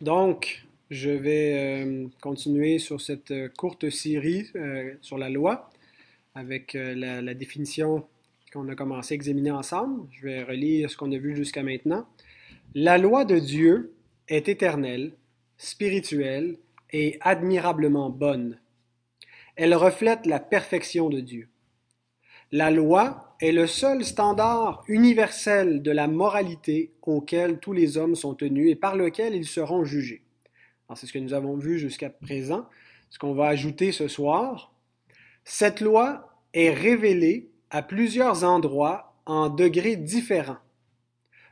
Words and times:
Donc, 0.00 0.64
je 0.90 1.10
vais 1.10 1.84
euh, 1.84 2.06
continuer 2.22 2.78
sur 2.78 3.02
cette 3.02 3.32
euh, 3.32 3.50
courte 3.54 3.90
série 3.90 4.46
euh, 4.56 4.94
sur 5.02 5.18
la 5.18 5.28
loi 5.28 5.70
avec 6.34 6.74
la, 6.74 7.20
la, 7.20 7.34
définition 7.34 8.06
qu'on 8.52 8.68
a 8.68 8.74
commencé 8.74 9.12
à 9.12 9.16
examiner 9.16 9.50
ensemble. 9.50 10.08
Je 10.12 10.22
vais 10.22 10.42
relire 10.42 10.88
ce 10.88 10.96
qu'on 10.96 11.12
a 11.12 11.18
vu 11.18 11.36
jusqu'à 11.36 11.62
maintenant. 11.62 12.06
La 12.74 12.98
loi 12.98 13.24
de 13.24 13.38
Dieu 13.38 13.92
est 14.28 14.48
éternelle, 14.48 15.12
spirituelle 15.58 16.56
et 16.92 17.18
admirablement 17.20 18.10
bonne. 18.10 18.58
Elle 19.56 19.74
reflète 19.74 20.24
la 20.24 20.38
perfection 20.38 21.10
de 21.10 21.20
Dieu. 21.20 21.49
La 22.52 22.72
loi 22.72 23.36
est 23.40 23.52
le 23.52 23.68
seul 23.68 24.04
standard 24.04 24.82
universel 24.88 25.82
de 25.82 25.90
la 25.92 26.08
moralité 26.08 26.92
auquel 27.02 27.60
tous 27.60 27.72
les 27.72 27.96
hommes 27.96 28.16
sont 28.16 28.34
tenus 28.34 28.72
et 28.72 28.74
par 28.74 28.96
lequel 28.96 29.36
ils 29.36 29.46
seront 29.46 29.84
jugés. 29.84 30.22
C'est 30.96 31.06
ce 31.06 31.12
que 31.12 31.20
nous 31.20 31.34
avons 31.34 31.56
vu 31.56 31.78
jusqu'à 31.78 32.10
présent. 32.10 32.66
Ce 33.10 33.20
qu'on 33.20 33.34
va 33.34 33.46
ajouter 33.46 33.92
ce 33.92 34.08
soir, 34.08 34.72
cette 35.44 35.80
loi 35.80 36.28
est 36.52 36.70
révélée 36.70 37.50
à 37.70 37.82
plusieurs 37.82 38.42
endroits 38.42 39.14
en 39.26 39.48
degrés 39.48 39.94
différents. 39.94 40.58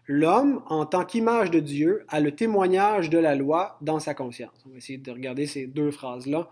L'homme, 0.07 0.63
en 0.67 0.85
tant 0.85 1.05
qu'image 1.05 1.51
de 1.51 1.61
Dieu, 1.61 2.05
a 2.09 2.19
le 2.19 2.35
témoignage 2.35 3.11
de 3.11 3.19
la 3.19 3.37
loi 3.37 3.79
dans 3.83 4.01
sa 4.01 4.15
conscience. 4.15 4.65
On 4.67 4.71
va 4.71 4.79
essayer 4.79 4.99
de 4.99 5.11
regarder 5.13 5.47
ces 5.47 5.67
deux 5.67 5.91
phrases-là. 5.91 6.51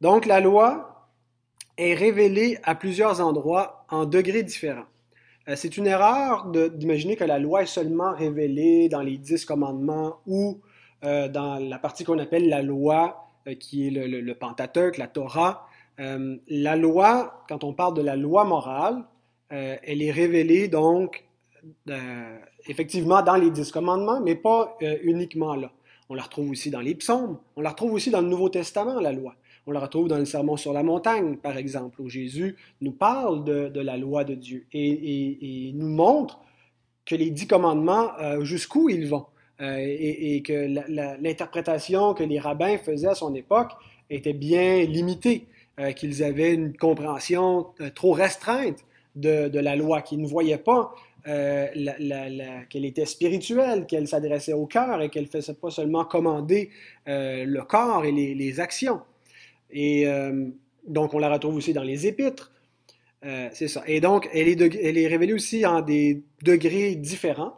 Donc, 0.00 0.26
la 0.26 0.40
loi 0.40 0.97
est 1.78 1.94
révélée 1.94 2.58
à 2.64 2.74
plusieurs 2.74 3.20
endroits 3.20 3.86
en 3.88 4.04
degrés 4.04 4.42
différents. 4.42 4.86
Euh, 5.48 5.54
c'est 5.56 5.76
une 5.76 5.86
erreur 5.86 6.46
d'imaginer 6.46 7.16
que 7.16 7.24
la 7.24 7.38
loi 7.38 7.62
est 7.62 7.66
seulement 7.66 8.12
révélée 8.12 8.88
dans 8.88 9.00
les 9.00 9.16
dix 9.16 9.44
commandements 9.44 10.16
ou 10.26 10.60
euh, 11.04 11.28
dans 11.28 11.56
la 11.56 11.78
partie 11.78 12.04
qu'on 12.04 12.18
appelle 12.18 12.48
la 12.48 12.60
loi, 12.60 13.30
euh, 13.46 13.54
qui 13.54 13.86
est 13.86 13.90
le, 13.90 14.34
Pentateuque, 14.34 14.98
la 14.98 15.06
Torah. 15.06 15.66
La 15.98 16.76
loi, 16.76 17.44
quand 17.48 17.64
on 17.64 17.72
parle 17.72 17.94
de 17.94 18.02
la 18.02 18.14
loi 18.14 18.44
morale, 18.44 19.02
elle 19.50 20.00
est 20.00 20.12
révélée 20.12 20.68
donc 20.68 21.24
effectivement 22.68 23.20
dans 23.20 23.34
les 23.34 23.50
dix 23.50 23.72
commandements, 23.72 24.20
mais 24.20 24.36
pas 24.36 24.78
uniquement 25.02 25.56
là. 25.56 25.72
On 26.08 26.14
la 26.14 26.22
retrouve 26.22 26.50
aussi 26.50 26.70
dans 26.70 26.80
les 26.80 26.94
psaumes, 26.94 27.40
on 27.56 27.62
la 27.62 27.70
retrouve 27.70 27.94
aussi 27.94 28.12
dans 28.12 28.20
le 28.20 28.28
Nouveau 28.28 28.48
Testament, 28.48 29.00
la 29.00 29.10
loi. 29.10 29.34
On 29.68 29.72
la 29.72 29.80
retrouve 29.80 30.08
dans 30.08 30.16
le 30.16 30.24
Sermon 30.24 30.56
sur 30.56 30.72
la 30.72 30.82
montagne, 30.82 31.36
par 31.36 31.58
exemple, 31.58 32.00
où 32.00 32.08
Jésus 32.08 32.56
nous 32.80 32.92
parle 32.92 33.44
de, 33.44 33.80
la 33.80 33.98
loi 33.98 34.24
de 34.24 34.34
Dieu 34.34 34.66
et, 34.72 35.72
nous 35.74 35.90
montre 35.90 36.40
que 37.04 37.14
les 37.14 37.30
dix 37.30 37.46
commandements, 37.46 38.08
jusqu'où 38.40 38.88
ils 38.88 39.06
vont. 39.06 39.26
Euh, 39.60 39.76
et, 39.78 40.40
que 40.42 40.68
l'interprétation 41.20 42.14
que 42.14 42.22
les 42.22 42.38
rabbins 42.38 42.78
faisaient 42.78 43.08
à 43.08 43.14
son 43.16 43.34
époque 43.34 43.72
était 44.08 44.32
bien 44.32 44.84
limitée, 44.84 45.46
euh, 45.80 45.90
qu'ils 45.90 46.22
avaient 46.22 46.54
une 46.54 46.76
compréhension 46.76 47.66
euh, 47.80 47.90
trop 47.90 48.12
restreinte 48.12 48.78
de, 49.16 49.58
la 49.58 49.74
loi, 49.74 50.00
qu'ils 50.00 50.22
ne 50.22 50.28
voyaient 50.28 50.58
pas 50.58 50.94
qu'elle 51.24 52.84
était 52.84 53.04
spirituelle, 53.04 53.84
qu'elle 53.86 54.08
s'adressait 54.08 54.54
au 54.54 54.64
cœur 54.64 55.02
et 55.02 55.10
qu'elle 55.10 55.24
ne 55.24 55.28
faisait 55.28 55.52
pas 55.52 55.70
seulement 55.70 56.04
commander 56.06 56.70
le 57.06 57.60
corps 57.62 58.06
et 58.06 58.12
les, 58.12 58.60
actions. 58.60 59.00
Et 59.70 60.06
donc, 60.86 61.14
on 61.14 61.18
la 61.18 61.32
retrouve 61.32 61.56
aussi 61.56 61.72
dans 61.72 61.82
les 61.82 62.06
épîtres. 62.06 62.52
c'est 63.22 63.68
ça. 63.68 63.82
Et 63.86 64.00
donc, 64.00 64.28
elle 64.32 64.48
est, 64.48 64.60
elle 64.60 64.98
est 64.98 65.06
révélée 65.06 65.34
aussi 65.34 65.66
en 65.66 65.82
des 65.82 66.22
degrés 66.42 66.94
différents. 66.94 67.54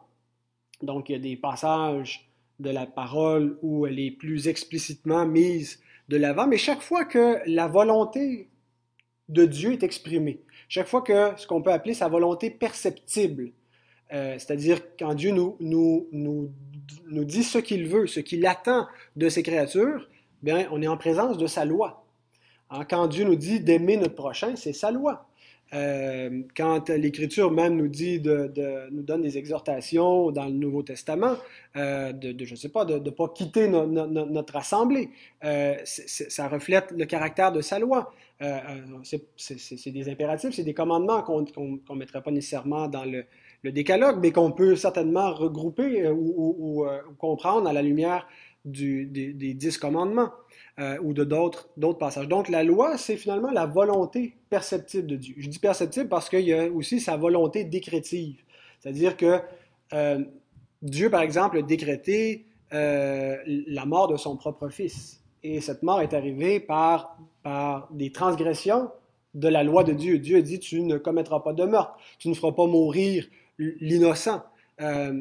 Donc, 0.83 1.08
il 1.08 1.12
y 1.12 1.16
a 1.16 1.19
des 1.19 1.36
passages 1.36 2.31
de 2.61 2.70
la 2.70 2.86
parole 2.86 3.58
où 3.62 3.86
elle 3.86 3.98
est 3.98 4.11
plus 4.11 4.48
explicitement 4.48 5.27
mise 5.27 5.81
de 6.08 6.16
l'avant, 6.16 6.47
mais 6.47 6.58
chaque 6.58 6.83
fois 6.83 7.05
que 7.05 7.38
la 7.47 7.69
volonté 7.69 8.48
de 9.28 9.44
Dieu 9.44 9.72
est 9.72 9.83
exprimée, 9.83 10.42
chaque 10.69 10.88
fois 10.88 11.03
que 11.03 11.32
ce 11.37 11.47
qu'on 11.47 11.62
peut 11.62 11.72
appeler 11.72 11.94
sa 11.94 12.09
volonté 12.09 12.50
perceptible, 12.50 13.53
euh, 14.12 14.34
c'est-à-dire 14.38 14.81
quand 14.98 15.15
Dieu 15.15 15.31
nous, 15.31 15.56
nous, 15.60 16.09
nous, 16.12 16.50
nous 17.09 17.25
dit 17.25 17.44
ce 17.44 17.59
qu'il 17.59 17.87
veut, 17.87 18.06
ce 18.06 18.21
qu'il 18.21 18.44
attend 18.44 18.88
de 19.16 19.28
ses 19.28 19.42
créatures, 19.42 20.09
bien, 20.43 20.69
on 20.71 20.83
est 20.83 20.89
en 20.89 20.97
présence 20.97 21.39
de 21.39 21.47
sa 21.47 21.65
loi. 21.65 22.05
Hein, 22.71 22.84
quand 22.89 23.06
Dieu 23.09 23.25
nous 23.25 23.37
dit 23.37 23.61
d'aimer 23.61 23.97
notre 23.97 24.15
prochain, 24.15 24.56
c'est 24.56 24.73
sa 24.73 24.91
loi. 24.91 25.27
Euh, 25.73 26.43
quand 26.56 26.89
l'Écriture 26.89 27.53
même 27.53 27.77
nous 27.77 27.87
dit 27.87 28.19
de, 28.19 28.89
nous 28.91 29.03
donne 29.03 29.23
des 29.23 29.39
exhortations 29.39 30.33
dans 30.33 30.47
le 30.47 30.53
Nouveau 30.53 30.83
Testament, 30.83 31.37
euh, 31.77 32.12
de, 32.12 32.45
je 32.45 32.53
ne 32.53 32.56
sais 32.56 32.71
pas, 32.71 32.84
de 32.84 32.99
ne 32.99 33.11
pas 33.11 33.28
quitter 33.28 33.69
notre 33.69 34.56
assemblée, 34.56 35.11
euh, 35.45 35.77
ça 35.84 36.49
reflète 36.49 36.91
le 36.91 37.05
caractère 37.05 37.53
de 37.53 37.61
sa 37.61 37.78
loi. 37.78 38.12
c'est 39.05 39.91
des 39.93 40.09
impératifs, 40.09 40.55
c'est 40.55 40.65
des 40.65 40.75
commandements 40.75 41.22
qu'on 41.22 41.43
ne 41.43 41.99
mettrait 41.99 42.22
pas 42.22 42.33
nécessairement 42.33 42.89
dans 42.89 43.05
le, 43.05 43.25
décalogue, 43.62 44.21
mais 44.22 44.33
qu'on 44.33 44.53
peut 44.53 44.75
certainement 44.75 45.34
regrouper 45.34 46.09
ou, 46.09 46.87
comprendre 47.19 47.69
à 47.69 47.72
la 47.75 47.83
lumière 47.83 48.27
des, 48.65 49.54
dix 49.54 49.78
commandements. 49.78 50.31
Euh, 50.81 50.97
ou 51.03 51.12
de 51.12 51.25
d'autres 51.25 51.98
passages. 51.98 52.26
Donc 52.26 52.48
la 52.48 52.65
loi, 52.65 52.97
c'est 52.97 53.16
finalement 53.16 53.50
la 53.50 53.66
volonté 53.66 54.37
perceptible 54.48 55.06
de 55.06 55.16
Dieu. 55.16 55.34
Je 55.37 55.48
dis 55.48 55.59
perceptible 55.59 56.09
parce 56.09 56.31
qu'il 56.31 56.41
y 56.41 56.54
a 56.54 56.71
aussi 56.71 57.00
sa 57.00 57.19
volonté 57.19 57.65
décrétive. 57.65 58.43
C'est-à-dire 58.78 59.19
que 59.19 59.41
euh, 59.93 60.25
Dieu, 60.81 61.10
par 61.10 61.21
exemple, 61.21 61.59
a 61.59 61.62
décrété 61.62 62.47
euh, 62.72 63.37
la 63.47 63.84
mort 63.84 64.09
de 64.09 64.16
son 64.16 64.37
propre 64.37 64.71
fils. 64.71 65.22
Et 65.42 65.60
cette 65.60 65.82
mort 65.82 66.00
est 66.00 66.15
arrivée 66.15 66.60
par, 66.60 67.19
des 67.91 68.10
transgressions 68.10 68.91
de 69.34 69.48
la 69.48 69.62
loi 69.62 69.84
de 69.84 69.92
Dieu. 69.92 70.19
Dieu 70.19 70.41
dit, 70.41 70.60
tu 70.60 70.81
ne 70.82 70.97
commettras 70.97 71.41
pas 71.41 71.53
de 71.53 71.65
meurtre, 71.65 71.97
tu 72.19 72.28
ne 72.28 72.34
feras 72.34 72.53
pas 72.53 72.66
mourir 72.66 73.27
l'innocent. 73.59 74.42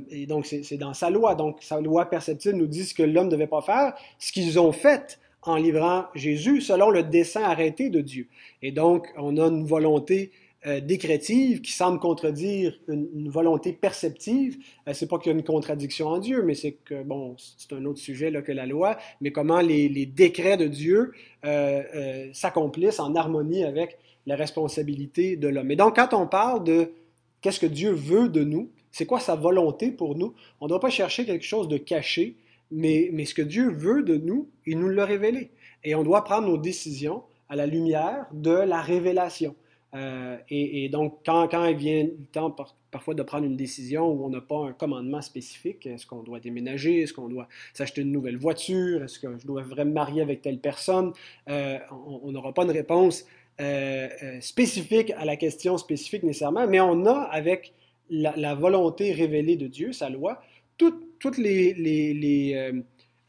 Et 0.09 0.25
donc, 0.25 0.45
c'est 0.45 0.77
dans 0.77 0.93
sa 0.93 1.09
loi. 1.09 1.35
Donc, 1.35 1.57
sa 1.61 1.81
loi 1.81 2.05
perceptible 2.05 2.57
nous 2.57 2.67
dit 2.67 2.85
ce 2.85 2.93
que 2.93 3.03
l'homme 3.03 3.25
ne 3.25 3.31
devait 3.31 3.47
pas 3.47 3.61
faire. 3.61 3.93
Ce 4.17 4.31
qu'ils 4.31 4.59
ont 4.59 4.71
fait, 4.71 5.19
en 5.41 5.55
livrant 5.55 6.05
Jésus 6.15 6.61
selon 6.61 6.89
le 6.89 7.03
dessein 7.03 7.43
arrêté 7.43 7.89
de 7.89 8.01
Dieu. 8.01 8.27
Et 8.61 8.71
donc, 8.71 9.07
on 9.17 9.37
a 9.37 9.47
une 9.47 9.65
volonté 9.65 10.31
euh, 10.67 10.81
décrétive 10.81 11.61
qui 11.61 11.71
semble 11.71 11.99
contredire 11.99 12.77
une, 12.89 13.29
volonté 13.29 13.71
perceptive. 13.71 14.57
Euh, 14.87 14.93
c'est 14.93 15.07
pas 15.07 15.17
qu'il 15.17 15.31
y 15.31 15.35
a 15.35 15.37
une 15.37 15.45
contradiction 15.45 16.07
en 16.07 16.19
Dieu, 16.19 16.43
mais 16.43 16.55
c'est 16.55 16.73
que, 16.73 17.01
bon, 17.03 17.35
c'est 17.37 17.71
un 17.73 17.85
autre 17.85 17.99
sujet 17.99 18.29
là, 18.29 18.41
que 18.41 18.51
la 18.51 18.65
loi, 18.65 18.97
mais 19.21 19.31
comment 19.31 19.61
les, 19.61 19.87
les 19.87 20.05
décrets 20.05 20.57
de 20.57 20.67
Dieu 20.67 21.13
euh, 21.45 21.83
euh 21.95 22.29
s'accomplissent 22.33 22.99
en 22.99 23.15
harmonie 23.15 23.63
avec 23.63 23.97
la 24.25 24.35
responsabilité 24.35 25.37
de 25.37 25.47
l'homme. 25.47 25.71
Et 25.71 25.77
donc, 25.77 25.95
quand 25.95 26.13
on 26.13 26.27
parle 26.27 26.65
de 26.65 26.91
qu'est-ce 27.39 27.61
que 27.61 27.65
Dieu 27.65 27.91
veut 27.91 28.27
de 28.27 28.43
nous, 28.43 28.69
c'est 28.91 29.05
quoi 29.05 29.19
sa 29.19 29.35
volonté 29.35 29.91
pour 29.91 30.16
nous, 30.16 30.33
on 30.59 30.66
ne 30.66 30.69
doit 30.69 30.79
pas 30.79 30.89
chercher 30.89 31.25
quelque 31.25 31.45
chose 31.45 31.67
de 31.67 31.77
caché, 31.77 32.35
mais, 32.72 33.25
ce 33.25 33.33
que 33.33 33.41
Dieu 33.41 33.72
veut 33.72 34.03
de 34.03 34.16
nous, 34.16 34.50
il 34.66 34.79
nous 34.79 34.89
l'a 34.89 35.05
révélé. 35.05 35.51
Et 35.83 35.95
on 35.95 36.03
doit 36.03 36.23
prendre 36.23 36.47
nos 36.47 36.57
décisions 36.57 37.23
à 37.50 37.55
la 37.55 37.66
lumière 37.66 38.27
de 38.31 38.51
la 38.51 38.81
révélation. 38.81 39.55
Euh, 39.95 40.38
et, 40.50 40.88
donc, 40.89 41.19
quand, 41.25 41.47
quand 41.47 41.66
il 41.66 41.75
vient 41.75 42.03
le 42.03 42.25
temps 42.31 42.55
parfois 42.91 43.16
de 43.16 43.23
prendre 43.23 43.45
une 43.45 43.57
décision 43.57 44.07
où 44.07 44.23
on 44.23 44.29
n'a 44.29 44.41
pas 44.41 44.57
un 44.57 44.73
commandement 44.73 45.21
spécifique, 45.21 45.88
est-ce 45.88 46.06
qu'on 46.06 46.21
doit 46.21 46.39
déménager, 46.39 47.01
est-ce 47.01 47.13
qu'on 47.13 47.27
doit 47.27 47.47
s'acheter 47.73 48.01
une 48.01 48.11
nouvelle 48.11 48.38
voiture, 48.38 49.03
est-ce 49.03 49.17
que 49.17 49.38
je 49.39 49.47
dois 49.47 49.63
vraiment 49.63 49.89
me 49.89 49.95
marier 49.95 50.21
avec 50.21 50.41
telle 50.41 50.59
personne, 50.59 51.11
euh, 51.50 51.79
on 52.07 52.31
n'aura 52.31 52.53
pas 52.53 52.63
une 52.63 52.71
réponse 52.71 53.25
euh, 53.61 54.07
spécifique 54.41 55.11
à 55.17 55.25
la 55.25 55.35
question 55.35 55.77
spécifique 55.77 56.23
nécessairement, 56.23 56.67
mais 56.67 56.79
on 56.79 57.06
a 57.06 57.23
avec 57.23 57.73
la, 58.09 58.55
volonté 58.55 59.11
révélée 59.11 59.55
de 59.55 59.67
Dieu, 59.67 59.93
sa 59.93 60.09
loi, 60.09 60.41
toute 60.77 61.09
toute 61.19 61.37
les, 61.37 62.53
euh, 62.55 62.81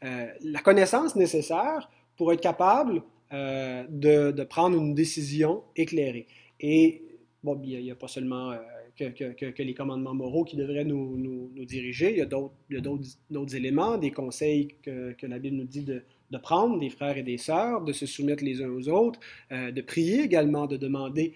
euh, 0.03 0.27
la 0.43 0.59
connaissance 0.61 1.15
nécessaire 1.15 1.91
pour 2.17 2.33
être 2.33 2.41
capable 2.41 3.03
euh, 3.33 3.85
de, 3.89 4.43
prendre 4.43 4.77
une 4.77 4.95
décision 4.95 5.63
éclairée. 5.75 6.27
Et 6.59 7.03
bon, 7.43 7.59
il 7.63 7.81
n'y 7.81 7.91
a, 7.91 7.95
pas 7.95 8.07
seulement 8.07 8.55
que, 8.97 9.61
les 9.61 9.73
commandements 9.73 10.13
moraux 10.13 10.43
qui 10.43 10.55
devraient 10.55 10.85
nous, 10.85 11.17
nous, 11.17 11.65
diriger, 11.65 12.11
il 12.11 12.17
y 12.17 12.77
a 12.77 12.81
d'autres 12.81 13.55
éléments, 13.55 13.97
des 13.97 14.11
conseils 14.11 14.69
que, 14.81 15.15
la 15.23 15.39
Bible 15.39 15.57
nous 15.57 15.65
dit 15.65 15.83
de, 15.83 16.03
prendre, 16.37 16.79
des 16.79 16.89
frères 16.89 17.17
et 17.17 17.23
des 17.23 17.37
sœurs, 17.37 17.81
de 17.81 17.93
se 17.93 18.05
soumettre 18.05 18.43
les 18.43 18.61
uns 18.61 18.69
aux 18.69 18.89
autres, 18.89 19.19
de 19.51 19.81
prier 19.81 20.21
également, 20.21 20.65
de 20.67 20.77
demander 20.77 21.33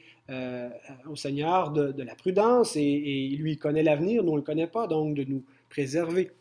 au 1.10 1.16
Seigneur 1.16 1.72
de, 1.72 2.04
la 2.04 2.16
prudence, 2.16 2.76
et, 2.76 3.36
lui 3.38 3.58
connaît 3.58 3.84
l'avenir, 3.84 4.24
nous 4.24 4.32
ne 4.32 4.38
le 4.38 4.44
connaît 4.44 4.68
pas, 4.68 4.88
donc 4.88 5.16
de 5.16 5.24
nous 5.24 5.44
préserver. 5.70 6.32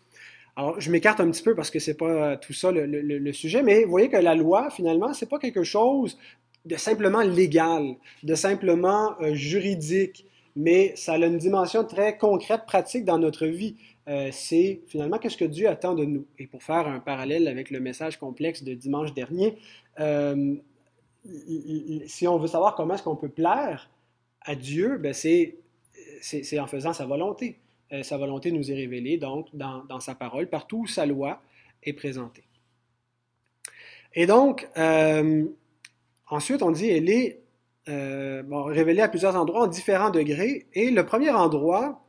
Alors, 0.56 0.80
je 0.80 0.90
m'écarte 0.90 1.18
un 1.20 1.30
petit 1.30 1.42
peu 1.42 1.54
parce 1.54 1.70
que 1.70 1.80
c'est 1.80 1.96
pas 1.96 2.32
euh, 2.32 2.36
tout 2.40 2.52
ça 2.52 2.70
le, 2.70 3.32
sujet, 3.32 3.62
mais 3.62 3.84
voyez 3.84 4.08
que 4.08 4.16
la 4.16 4.36
loi, 4.36 4.70
finalement, 4.70 5.12
c'est 5.12 5.28
pas 5.28 5.38
quelque 5.38 5.64
chose 5.64 6.16
de 6.64 6.76
simplement 6.76 7.22
légal, 7.22 7.96
de 8.22 8.34
simplement 8.34 9.20
euh, 9.20 9.34
juridique, 9.34 10.26
mais 10.54 10.92
ça 10.96 11.14
a 11.14 11.18
une 11.18 11.38
dimension 11.38 11.84
très 11.84 12.16
concrète, 12.16 12.62
pratique 12.66 13.04
dans 13.04 13.18
notre 13.18 13.46
vie. 13.46 13.74
Euh, 14.06 14.28
c'est 14.32 14.82
finalement 14.86 15.18
qu'est-ce 15.18 15.36
que 15.36 15.44
Dieu 15.44 15.68
attend 15.68 15.94
de 15.94 16.04
nous? 16.04 16.26
Et 16.38 16.46
pour 16.46 16.62
faire 16.62 16.86
un 16.86 17.00
parallèle 17.00 17.48
avec 17.48 17.70
le 17.70 17.80
message 17.80 18.18
complexe 18.18 18.62
de 18.62 18.74
dimanche 18.74 19.14
dernier, 19.14 19.56
euh, 19.98 20.56
si 22.06 22.28
on 22.28 22.38
veut 22.38 22.48
savoir 22.48 22.74
comment 22.74 22.94
est-ce 22.94 23.02
qu'on 23.02 23.16
peut 23.16 23.30
plaire 23.30 23.90
à 24.42 24.54
Dieu, 24.54 24.98
ben 24.98 25.14
c'est, 25.14 25.56
en 26.58 26.66
faisant 26.66 26.92
sa 26.92 27.06
volonté. 27.06 27.58
Euh, 27.92 28.02
sa 28.02 28.18
volonté 28.18 28.52
nous 28.52 28.70
est 28.70 28.74
révélée 28.74 29.16
donc 29.16 29.48
dans, 29.54 30.00
sa 30.00 30.14
parole, 30.14 30.48
partout 30.48 30.80
où 30.80 30.86
sa 30.86 31.06
loi 31.06 31.40
est 31.82 31.94
présentée. 31.94 32.44
Et 34.12 34.26
donc, 34.26 34.68
ensuite, 36.28 36.62
on 36.62 36.70
dit, 36.70 36.88
elle 36.88 37.08
est 37.08 37.40
révélée 37.86 39.00
à 39.00 39.08
plusieurs 39.08 39.34
endroits 39.34 39.62
en 39.62 39.66
différents 39.66 40.10
degrés. 40.10 40.66
Et 40.74 40.90
le 40.90 41.04
premier 41.06 41.30
endroit, 41.30 42.03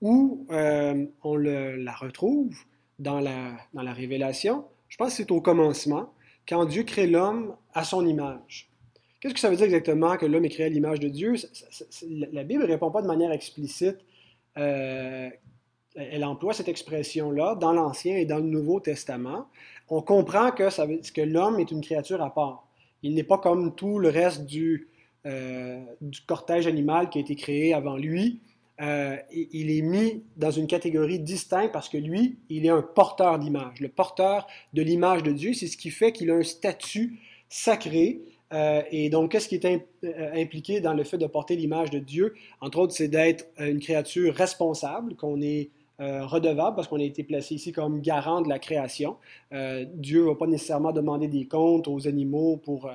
où 0.00 0.46
euh, 0.50 1.06
on 1.22 1.36
la 1.36 1.92
retrouve 1.92 2.56
dans 2.98 3.20
la, 3.20 3.92
révélation, 3.92 4.64
je 4.88 4.96
pense 4.96 5.10
que 5.10 5.16
c'est 5.16 5.30
au 5.30 5.40
commencement, 5.40 6.12
quand 6.48 6.64
Dieu 6.64 6.82
crée 6.82 7.06
l'homme 7.06 7.54
à 7.74 7.84
son 7.84 8.06
image. 8.06 8.70
Qu'est-ce 9.20 9.34
que 9.34 9.40
ça 9.40 9.50
veut 9.50 9.56
dire 9.56 9.66
exactement 9.66 10.16
que 10.16 10.26
l'homme 10.26 10.44
est 10.44 10.50
créé 10.50 10.66
à 10.66 10.68
l'image 10.68 11.00
de 11.00 11.08
Dieu? 11.08 11.34
la 12.08 12.44
Bible 12.44 12.62
ne 12.62 12.68
répond 12.68 12.90
pas 12.90 13.02
de 13.02 13.06
manière 13.06 13.32
explicite. 13.32 13.98
Euh, 14.56 15.28
elle 15.94 16.24
emploie 16.24 16.52
cette 16.52 16.68
expression-là 16.68 17.56
dans 17.56 17.72
l'Ancien 17.72 18.16
et 18.16 18.24
dans 18.24 18.38
le 18.38 18.44
Nouveau 18.44 18.78
Testament. 18.78 19.48
On 19.88 20.02
comprend 20.02 20.52
que, 20.52 20.70
ça 20.70 20.86
veut, 20.86 21.00
que 21.12 21.20
l'homme 21.20 21.58
est 21.58 21.70
une 21.70 21.80
créature 21.80 22.22
à 22.22 22.32
part. 22.32 22.68
Il 23.02 23.14
n'est 23.14 23.24
pas 23.24 23.38
comme 23.38 23.74
tout 23.74 23.98
le 23.98 24.08
reste 24.08 24.46
du, 24.46 24.88
euh, 25.26 25.80
du 26.00 26.20
cortège 26.22 26.66
animal 26.66 27.10
qui 27.10 27.18
a 27.18 27.20
été 27.20 27.34
créé 27.34 27.74
avant 27.74 27.96
lui. 27.96 28.40
Euh, 28.80 29.16
il 29.32 29.70
est 29.76 29.82
mis 29.82 30.22
dans 30.36 30.52
une 30.52 30.68
catégorie 30.68 31.18
distincte 31.18 31.72
parce 31.72 31.88
que 31.88 31.98
lui, 31.98 32.36
il 32.48 32.64
est 32.64 32.70
un 32.70 32.82
porteur 32.82 33.38
d'image. 33.38 33.80
Le 33.80 33.88
porteur 33.88 34.46
de 34.72 34.82
l'image 34.82 35.22
de 35.22 35.32
Dieu, 35.32 35.52
c'est 35.52 35.66
ce 35.66 35.76
qui 35.76 35.90
fait 35.90 36.12
qu'il 36.12 36.30
a 36.30 36.34
un 36.34 36.44
statut 36.44 37.18
sacré. 37.48 38.20
Euh, 38.52 38.82
et 38.92 39.10
donc, 39.10 39.32
qu'est-ce 39.32 39.48
qui 39.48 39.56
est 39.56 39.64
euh, 40.04 40.32
impliqué 40.34 40.80
dans 40.80 40.94
le 40.94 41.02
fait 41.02 41.18
de 41.18 41.26
porter 41.26 41.56
l'image 41.56 41.90
de 41.90 41.98
Dieu? 41.98 42.34
Entre 42.60 42.78
autres, 42.78 42.94
c'est 42.94 43.08
d'être 43.08 43.46
une 43.58 43.80
créature 43.80 44.34
responsable, 44.34 45.16
qu'on 45.16 45.40
est 45.40 45.70
redevable 46.00 46.76
parce 46.76 46.86
qu'on 46.86 47.00
a 47.00 47.02
été 47.02 47.24
placé 47.24 47.56
ici 47.56 47.72
comme 47.72 48.00
garant 48.00 48.40
de 48.40 48.48
la 48.48 48.60
création. 48.60 49.16
Dieu 49.50 50.20
ne 50.20 50.28
va 50.28 50.36
pas 50.36 50.46
nécessairement 50.46 50.92
demander 50.92 51.26
des 51.26 51.46
comptes 51.46 51.88
aux 51.88 52.06
animaux 52.06 52.56
pour 52.56 52.88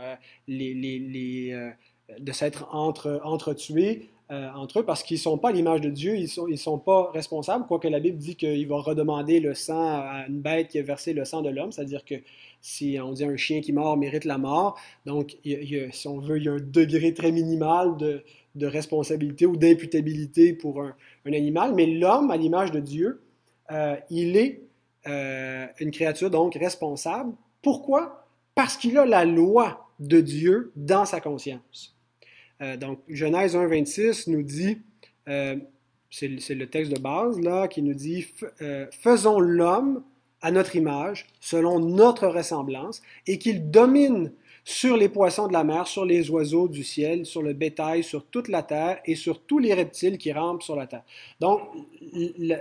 de 0.47 2.31
s'être 2.31 2.69
entre, 2.71 3.19
entretués. 3.25 4.07
Euh, 4.33 4.49
entre 4.55 4.79
eux 4.79 4.85
parce 4.85 5.03
qu'ils 5.03 5.17
ne 5.17 5.21
sont 5.21 5.37
pas 5.37 5.49
à 5.49 5.51
l'image 5.51 5.81
de 5.81 5.89
Dieu, 5.89 6.15
ils 6.15 6.29
ne 6.49 6.55
sont, 6.55 6.79
pas 6.79 7.11
responsables, 7.11 7.67
quoique 7.67 7.87
la 7.87 7.99
Bible 7.99 8.17
dit 8.17 8.35
qu'il 8.35 8.67
va 8.67 8.77
redemander 8.77 9.39
le 9.39 9.53
sang 9.53 9.99
à 9.99 10.25
une 10.27 10.41
bête 10.41 10.69
qui 10.69 10.79
a 10.79 10.81
versé 10.81 11.13
le 11.13 11.23
sang 11.23 11.43
de 11.43 11.49
l'homme, 11.49 11.71
c'est-à-dire 11.71 12.03
que 12.03 12.15
si 12.59 12.97
on 12.99 13.11
dit 13.11 13.25
un 13.25 13.37
chien 13.37 13.61
qui 13.61 13.73
mord 13.73 13.95
mérite 13.95 14.25
la 14.25 14.39
mort, 14.39 14.79
donc 15.05 15.37
si 15.43 16.07
on 16.07 16.19
veut, 16.19 16.37
il 16.37 16.45
y 16.45 16.49
a 16.49 16.53
un 16.53 16.59
degré 16.59 17.13
très 17.13 17.31
minimal 17.31 17.95
de, 17.97 18.23
responsabilité 18.65 19.45
ou 19.45 19.55
d'imputabilité 19.55 20.53
pour 20.53 20.81
un, 20.81 20.95
un, 21.25 21.33
animal, 21.33 21.75
mais 21.75 21.85
l'homme, 21.85 22.31
à 22.31 22.37
l'image 22.37 22.71
de 22.71 22.79
Dieu, 22.79 23.21
euh, 23.71 23.95
il 24.09 24.37
est 24.37 24.61
euh, 25.07 25.67
une 25.79 25.91
créature 25.91 26.29
donc 26.29 26.55
responsable. 26.55 27.33
Pourquoi? 27.61 28.25
Parce 28.55 28.77
qu'il 28.77 28.97
a 28.97 29.05
la 29.05 29.25
loi 29.25 29.89
de 29.99 30.21
Dieu 30.21 30.71
dans 30.75 31.05
sa 31.05 31.21
conscience. 31.21 31.95
Euh, 32.61 32.77
donc, 32.77 32.99
Genèse 33.07 33.55
1, 33.55 33.67
26 33.67 34.27
nous 34.27 34.43
dit, 34.43 34.77
euh, 35.27 35.55
c'est 36.09 36.27
le 36.27 36.67
texte 36.67 36.91
de 36.93 36.99
base 36.99 37.39
là, 37.39 37.67
qui 37.67 37.81
nous 37.81 37.95
dit 37.95 38.27
euh, 38.61 38.85
Faisons 38.91 39.39
l'homme 39.39 40.03
à 40.41 40.51
notre 40.51 40.75
image, 40.75 41.27
selon 41.39 41.79
notre 41.79 42.27
ressemblance, 42.27 43.01
et 43.25 43.39
qu'il 43.39 43.71
domine 43.71 44.31
sur 44.65 44.95
les 44.95 45.09
poissons 45.09 45.47
de 45.47 45.53
la 45.53 45.63
mer, 45.63 45.87
sur 45.87 46.05
les 46.05 46.29
oiseaux 46.29 46.67
du 46.67 46.83
ciel, 46.83 47.25
sur 47.25 47.41
le 47.41 47.53
bétail, 47.53 48.03
sur 48.03 48.25
toute 48.25 48.47
la 48.47 48.61
terre 48.61 48.99
et 49.05 49.15
sur 49.15 49.41
tous 49.41 49.59
les 49.59 49.73
reptiles 49.73 50.17
qui 50.17 50.31
rampent 50.31 50.63
sur 50.63 50.75
la 50.75 50.87
terre. 50.87 51.03
Donc, 51.39 51.61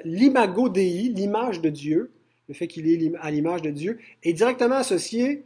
l'imago 0.05 0.69
Dei, 0.69 1.13
l'image 1.15 1.61
de 1.61 1.69
Dieu, 1.69 2.11
le 2.49 2.55
fait 2.55 2.67
qu'il 2.67 2.89
est 2.89 3.13
à 3.21 3.31
l'image 3.31 3.63
de 3.63 3.71
Dieu, 3.71 3.99
est 4.23 4.33
directement 4.33 4.77
associé 4.77 5.45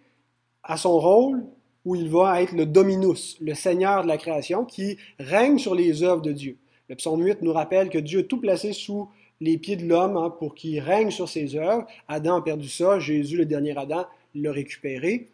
à 0.63 0.77
son 0.77 0.99
rôle 0.99 1.45
où 1.87 1.95
il 1.95 2.11
va 2.11 2.43
être 2.43 2.53
le 2.53 2.67
dominus, 2.67 3.39
le 3.41 3.55
Seigneur 3.55 4.03
de 4.03 4.09
la 4.09 4.19
création, 4.19 4.65
qui 4.65 4.99
règne 5.21 5.57
sur 5.57 5.75
les 5.75 6.03
œuvres 6.03 6.21
de 6.21 6.33
Dieu. 6.33 6.59
Le 6.89 6.97
psaume 6.97 7.25
8 7.25 7.43
nous 7.43 7.53
rappelle 7.53 7.89
que 7.91 7.99
Dieu 7.99 8.19
a 8.19 8.23
tout 8.25 8.41
placé 8.41 8.73
sous 8.73 9.09
les 9.41 9.57
pieds 9.57 9.77
de 9.77 9.87
l'homme 9.87 10.17
hein, 10.17 10.31
pour 10.31 10.57
qu'il 10.57 10.81
règne 10.81 11.11
sur 11.11 11.29
ses 11.29 11.55
œuvres. 11.55 11.87
Adam 12.09 12.37
a 12.37 12.43
perdu 12.43 12.69
ça, 12.69 12.99
Jésus, 12.99 13.37
le 13.37 13.47
dernier 13.47 13.79
Adam, 13.79 14.05
l'a 14.35 14.51
récupéré. 14.53 15.31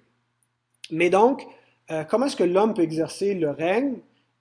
Mais 0.91 1.09
donc, 1.09 1.47
euh, 1.91 2.05
comment 2.05 2.27
est-ce 2.27 2.37
que 2.37 2.45
l'homme 2.45 2.75
peut 2.75 2.83
exercer 2.83 3.33
le 3.33 3.51
règne 3.51 3.95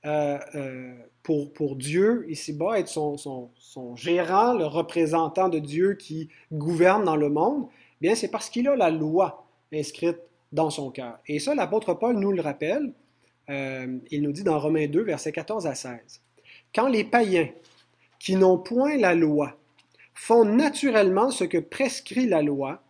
euh, 0.06 0.38
euh, 0.56 0.94
pour, 1.24 1.78
Dieu? 1.78 2.26
Ici-bas, 2.28 2.78
être 2.78 2.90
son, 2.90 3.16
son, 3.16 3.52
son, 3.56 3.96
gérant, 3.96 4.54
le 4.54 4.66
représentant 4.66 5.48
de 5.48 5.60
Dieu 5.60 5.94
qui 5.94 6.28
gouverne 6.52 7.06
dans 7.06 7.16
le 7.16 7.30
monde? 7.30 7.68
Bien, 8.02 8.16
c'est 8.16 8.28
parce 8.28 8.50
qu'il 8.50 8.68
a 8.68 8.76
la 8.76 8.90
loi 8.90 9.46
inscrite 9.72 10.18
dans 10.52 10.70
son 10.70 10.92
cœur. 10.92 11.20
Et 11.28 11.40
ça, 11.40 11.56
l'apôtre 11.56 11.94
Paul 11.94 12.18
nous 12.18 12.32
le 12.32 12.42
rappelle. 12.42 12.94
Euh, 13.50 13.98
il 14.12 14.22
nous 14.22 14.32
dit 14.32 14.44
dans 14.44 14.60
Romains 14.60 14.88
2, 14.88 15.02
versets 15.02 15.32
14 15.32 15.68
à 15.68 15.76
16. 15.76 16.22
Quand 16.74 16.88
les 16.88 17.04
païens 17.04 17.50
qui 18.20 18.36
n'ont 18.36 18.58
point 18.58 18.98
la 18.98 19.16
loi 19.16 19.58
font 20.14 20.46
naturellement 20.46 21.32
ce 21.32 21.44
que 21.44 21.58
prescrit 21.58 22.28
la 22.28 22.42
loi, 22.42 22.82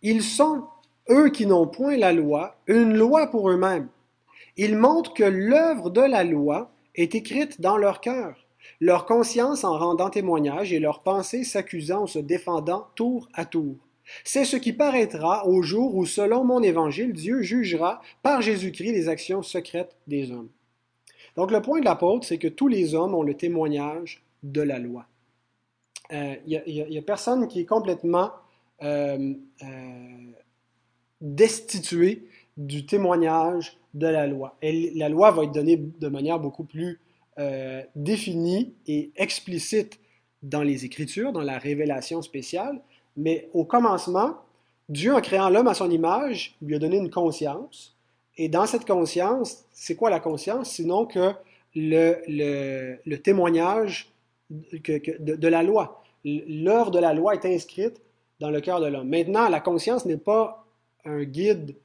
ils 0.00 0.22
sont, 0.22 0.64
eux 1.10 1.28
qui 1.30 1.46
n'ont 1.46 1.66
point 1.66 1.96
la 1.96 2.12
loi, 2.12 2.56
une 2.66 2.96
loi 2.96 3.26
pour 3.26 3.50
eux-mêmes. 3.50 3.88
Ils 4.56 4.76
montrent 4.76 5.14
que 5.14 5.24
l'œuvre 5.24 5.90
de 5.90 6.00
la 6.00 6.24
loi 6.24 6.72
est 6.94 7.14
écrite 7.14 7.60
dans 7.60 7.76
leur 7.76 8.00
cœur, 8.00 8.46
leur 8.80 9.06
conscience 9.06 9.64
en 9.64 9.78
rendant 9.78 10.10
témoignage 10.10 10.72
et 10.72 10.78
leurs 10.78 11.02
pensées 11.02 11.44
s'accusant 11.44 12.04
ou 12.04 12.06
se 12.06 12.18
défendant 12.18 12.86
tour 12.94 13.28
à 13.34 13.44
tour. 13.44 13.76
C'est 14.24 14.44
ce 14.44 14.56
qui 14.56 14.72
paraîtra 14.72 15.46
au 15.46 15.62
jour 15.62 15.94
où, 15.94 16.06
selon 16.06 16.44
mon 16.44 16.62
évangile, 16.62 17.12
Dieu 17.12 17.42
jugera 17.42 18.00
par 18.22 18.42
Jésus-Christ 18.42 18.92
les 18.92 19.08
actions 19.08 19.42
secrètes 19.42 19.96
des 20.06 20.30
hommes. 20.30 20.48
Donc 21.36 21.50
le 21.50 21.62
point 21.62 21.80
de 21.80 21.84
l'apôtre, 21.84 22.26
c'est 22.26 22.38
que 22.38 22.48
tous 22.48 22.68
les 22.68 22.94
hommes 22.94 23.14
ont 23.14 23.22
le 23.22 23.34
témoignage 23.34 24.22
de 24.42 24.60
la 24.60 24.78
loi. 24.78 25.06
Il 26.10 26.16
euh, 26.18 26.86
n'y 26.90 26.98
a, 26.98 27.02
personne 27.02 27.48
qui 27.48 27.60
est 27.60 27.64
complètement 27.64 28.32
euh, 28.82 29.34
euh, 29.62 29.66
destitué 31.20 32.26
du 32.58 32.84
témoignage 32.84 33.78
de 33.94 34.06
la 34.06 34.26
loi. 34.26 34.56
Et 34.60 34.92
la 34.94 35.08
loi 35.08 35.30
va 35.30 35.44
être 35.44 35.52
donnée 35.52 35.76
de 35.76 36.08
manière 36.08 36.38
beaucoup 36.38 36.64
plus 36.64 37.00
définie 37.96 38.74
et 38.86 39.10
explicite 39.16 39.98
dans 40.42 40.62
les 40.62 40.84
Écritures, 40.84 41.32
dans 41.32 41.40
la 41.40 41.56
révélation 41.56 42.20
spéciale, 42.20 42.82
mais 43.16 43.48
au 43.52 43.64
commencement, 43.64 44.36
Dieu, 44.88 45.14
en 45.14 45.20
créant 45.20 45.48
l'homme 45.48 45.68
à 45.68 45.74
son 45.74 45.90
image, 45.90 46.56
lui 46.62 46.74
a 46.74 46.78
donné 46.78 46.96
une 46.96 47.10
conscience. 47.10 47.96
Et 48.36 48.48
dans 48.48 48.66
cette 48.66 48.86
conscience, 48.86 49.64
c'est 49.72 49.94
quoi 49.94 50.10
la 50.10 50.20
conscience? 50.20 50.70
Sinon 50.70 51.06
que 51.06 51.32
le, 51.74 53.16
témoignage 53.16 54.12
de, 54.50 55.48
la 55.48 55.62
loi. 55.62 56.02
L'œuvre 56.24 56.90
de 56.90 56.98
la 56.98 57.14
loi 57.14 57.34
est 57.34 57.44
inscrite 57.44 58.00
dans 58.40 58.50
le 58.50 58.60
cœur 58.60 58.80
de 58.80 58.86
l'homme. 58.86 59.08
Maintenant, 59.08 59.48
la 59.48 59.60
conscience 59.60 60.04
n'est 60.04 60.16
pas 60.16 60.66
un 61.04 61.22
guide 61.24 61.76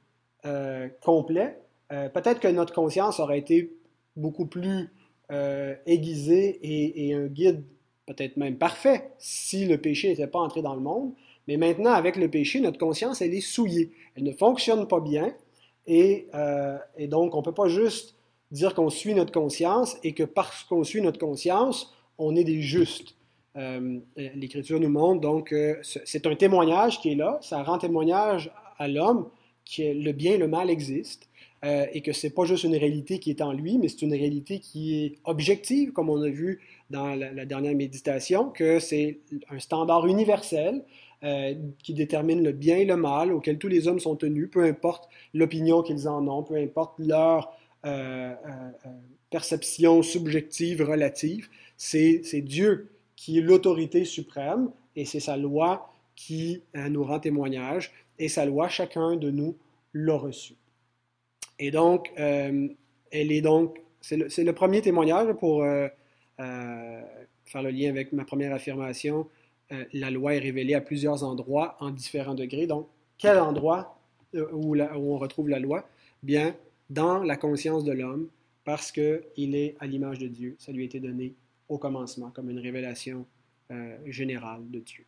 euh, 0.44 0.88
complet. 1.02 1.58
Euh, 1.92 2.08
Peut-être 2.08 2.40
que 2.40 2.48
notre 2.48 2.74
conscience 2.74 3.20
aurait 3.20 3.38
été 3.38 3.72
beaucoup 4.16 4.46
plus 4.46 4.90
euh, 5.30 5.74
aiguisée 5.86 6.58
et, 6.62 7.08
et 7.08 7.14
un 7.14 7.26
guide 7.26 7.64
peut-être 8.08 8.36
même 8.38 8.56
parfait 8.56 9.10
si 9.18 9.66
le 9.66 9.78
péché 9.78 10.08
n'était 10.08 10.26
pas 10.26 10.40
entré 10.40 10.62
dans 10.62 10.74
le 10.74 10.80
monde. 10.80 11.12
Mais 11.46 11.56
maintenant, 11.56 11.92
avec 11.92 12.16
le 12.16 12.28
péché, 12.28 12.60
notre 12.60 12.78
conscience, 12.78 13.20
elle 13.22 13.34
est 13.34 13.40
souillée. 13.40 13.92
Elle 14.16 14.24
ne 14.24 14.32
fonctionne 14.32 14.88
pas 14.88 15.00
bien. 15.00 15.32
Et, 15.86 16.26
euh, 16.34 16.78
donc, 17.06 17.34
on 17.34 17.38
ne 17.38 17.44
peut 17.44 17.54
pas 17.54 17.68
juste 17.68 18.16
dire 18.50 18.74
qu'on 18.74 18.90
suit 18.90 19.14
notre 19.14 19.32
conscience 19.32 19.96
et 20.02 20.12
que 20.12 20.24
parce 20.24 20.64
qu'on 20.64 20.84
suit 20.84 21.02
notre 21.02 21.18
conscience, 21.18 21.94
on 22.16 22.34
est 22.34 22.44
des 22.44 22.62
justes. 22.62 23.14
Euh, 23.56 23.98
L'Écriture 24.16 24.80
nous 24.80 24.90
montre 24.90 25.20
donc 25.20 25.48
que 25.48 25.78
c'est 25.82 26.26
un 26.26 26.34
témoignage 26.34 27.00
qui 27.00 27.12
est 27.12 27.14
là. 27.14 27.38
Ça 27.42 27.62
rend 27.62 27.78
témoignage 27.78 28.50
à 28.78 28.88
l'homme 28.88 29.28
que 29.64 29.82
le 29.82 30.12
bien 30.12 30.34
et 30.34 30.38
le 30.38 30.48
mal 30.48 30.70
existent. 30.70 31.26
Euh, 31.64 31.86
et 31.92 32.02
que 32.02 32.12
ce 32.12 32.26
n'est 32.26 32.32
pas 32.32 32.44
juste 32.44 32.62
une 32.62 32.76
réalité 32.76 33.18
qui 33.18 33.30
est 33.30 33.42
en 33.42 33.52
lui, 33.52 33.78
mais 33.78 33.88
c'est 33.88 34.02
une 34.02 34.12
réalité 34.12 34.60
qui 34.60 35.04
est 35.04 35.18
objective, 35.24 35.90
comme 35.90 36.08
on 36.08 36.22
a 36.22 36.28
vu 36.28 36.60
dans 36.90 37.14
la, 37.14 37.44
dernière 37.44 37.74
méditation, 37.74 38.48
que 38.48 38.78
c'est 38.80 39.18
un 39.50 39.58
standard 39.58 40.06
universel 40.06 40.84
euh, 41.22 41.54
qui 41.82 41.94
détermine 41.94 42.42
le 42.42 42.52
bien 42.52 42.76
et 42.76 42.84
le 42.84 42.96
mal 42.96 43.32
auquel 43.32 43.58
tous 43.58 43.68
les 43.68 43.88
hommes 43.88 44.00
sont 44.00 44.16
tenus, 44.16 44.48
peu 44.50 44.64
importe 44.64 45.08
l'opinion 45.34 45.82
qu'ils 45.82 46.08
en 46.08 46.26
ont, 46.28 46.42
peu 46.42 46.56
importe 46.56 46.98
leur 46.98 47.52
euh, 47.84 48.34
perception 49.30 50.02
subjective 50.02 50.82
relative. 50.82 51.48
C'est 51.76 52.40
Dieu 52.42 52.88
qui 53.16 53.38
est 53.38 53.42
l'autorité 53.42 54.04
suprême 54.04 54.70
et 54.96 55.04
c'est 55.04 55.20
sa 55.20 55.36
loi 55.36 55.92
qui 56.16 56.62
nous 56.74 57.04
rend 57.04 57.20
témoignage, 57.20 57.92
et 58.18 58.28
sa 58.28 58.44
loi, 58.44 58.68
chacun 58.68 59.14
de 59.14 59.30
nous 59.30 59.54
l'a 59.94 60.16
reçue. 60.16 60.56
Et 61.60 61.70
donc, 61.70 62.10
elle 62.16 62.76
est 63.12 63.40
donc, 63.40 63.80
c'est 64.00 64.16
le, 64.16 64.52
premier 64.52 64.82
témoignage 64.82 65.32
pour 65.34 65.64
faire 66.38 67.62
le 67.62 67.70
lien 67.70 67.90
avec 67.90 68.12
ma 68.12 68.24
première 68.24 68.54
affirmation. 68.54 69.28
la 69.92 70.10
loi 70.10 70.34
est 70.34 70.38
révélée 70.38 70.74
à 70.74 70.80
plusieurs 70.80 71.24
endroits 71.24 71.76
en 71.80 71.90
différents 71.90 72.34
degrés. 72.34 72.66
Donc, 72.66 72.88
quel 73.18 73.38
endroit 73.38 73.98
où, 74.34 74.76
où 74.76 75.14
on 75.14 75.18
retrouve 75.18 75.48
la 75.48 75.58
loi? 75.58 75.88
Bien, 76.22 76.54
dans 76.90 77.22
la 77.22 77.36
conscience 77.36 77.84
de 77.84 77.92
l'homme, 77.92 78.28
parce 78.68 78.92
qu'il 78.92 79.54
est 79.54 79.76
à 79.80 79.86
l'image 79.86 80.18
de 80.18 80.28
Dieu. 80.28 80.54
Ça 80.58 80.72
lui 80.72 80.82
a 80.82 80.84
été 80.84 81.00
donné 81.00 81.34
au 81.70 81.78
commencement 81.78 82.30
comme 82.30 82.50
une 82.50 82.58
révélation 82.58 83.24
euh, 83.70 83.96
générale 84.04 84.70
de 84.70 84.80
Dieu. 84.80 85.06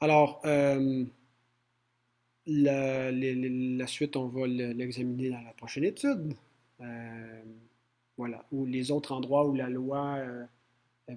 Alors, 0.00 0.42
euh, 0.44 1.04
la, 2.46 3.86
suite, 3.86 4.16
on 4.16 4.26
va 4.26 4.46
l'examiner 4.46 5.30
dans 5.30 5.40
la 5.40 5.52
prochaine 5.52 5.84
étude. 5.84 6.34
Euh, 6.82 7.42
voilà, 8.16 8.44
ou 8.52 8.64
les 8.66 8.90
autres 8.90 9.12
endroits 9.12 9.46
où 9.46 9.54
la 9.54 9.68
loi 9.68 10.18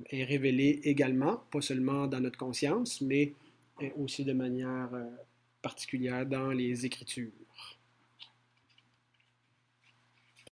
est 0.10 0.24
révélée 0.24 0.82
également, 0.84 1.44
pas 1.52 1.62
seulement 1.62 2.08
dans 2.08 2.20
notre 2.20 2.38
conscience, 2.38 3.02
mais 3.02 3.34
aussi 3.98 4.26
de 4.26 4.34
manière 4.34 4.90
particulière 5.62 6.26
dans 6.26 6.50
les 6.52 6.86
Écritures. 6.86 7.32